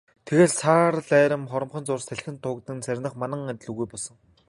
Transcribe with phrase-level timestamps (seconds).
[0.27, 4.15] Тэгээд л саарал арми хоромхон зуурт салхинд туугдан сарних манан адил үгүй болсон.